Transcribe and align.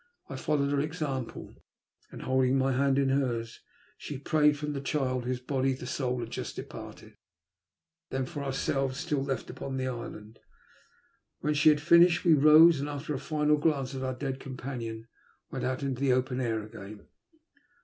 I 0.29 0.35
fol 0.35 0.57
lowed 0.57 0.71
her 0.71 0.79
example. 0.81 1.61
Then, 2.09 2.21
holding 2.21 2.57
my 2.57 2.71
hand 2.71 2.97
in 2.97 3.09
hers, 3.09 3.59
she 3.99 4.17
prayed 4.17 4.57
for 4.57 4.65
the 4.65 4.81
child 4.81 5.21
from 5.21 5.29
whose 5.29 5.39
body 5.39 5.73
the 5.73 5.85
soul 5.85 6.21
had 6.21 6.31
just 6.31 6.55
departed; 6.55 7.17
then 8.09 8.25
for 8.25 8.43
ourselves 8.43 8.97
still 8.97 9.23
left 9.23 9.51
upon 9.51 9.77
the 9.77 9.87
island. 9.87 10.39
When 11.41 11.53
she 11.53 11.69
had 11.69 11.81
finished, 11.81 12.23
we 12.25 12.33
rose, 12.33 12.79
and, 12.79 12.89
after 12.89 13.13
a 13.13 13.19
final 13.19 13.57
glance 13.57 13.93
at 13.93 14.01
our 14.01 14.15
dead 14.15 14.39
companion, 14.39 15.05
went 15.51 15.65
out 15.65 15.83
into 15.83 16.01
the 16.01 16.13
open 16.13 16.41
air 16.41 16.63
again. 16.63 17.05